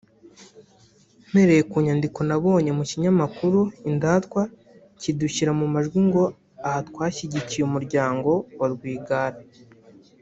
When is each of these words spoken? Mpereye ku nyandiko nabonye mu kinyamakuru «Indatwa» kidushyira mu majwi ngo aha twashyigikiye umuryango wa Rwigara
Mpereye 1.29 1.61
ku 1.69 1.77
nyandiko 1.85 2.19
nabonye 2.29 2.71
mu 2.77 2.83
kinyamakuru 2.89 3.59
«Indatwa» 3.89 4.41
kidushyira 5.01 5.51
mu 5.59 5.65
majwi 5.73 5.99
ngo 6.07 6.23
aha 6.67 6.79
twashyigikiye 6.89 7.63
umuryango 7.65 8.31
wa 8.59 8.67
Rwigara 8.73 9.37